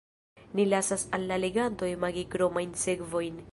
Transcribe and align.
Ni 0.55 0.65
lasas 0.65 1.03
al 1.17 1.27
la 1.31 1.37
leganto 1.43 1.85
imagi 1.95 2.25
kromajn 2.37 2.73
sekvojn. 2.85 3.41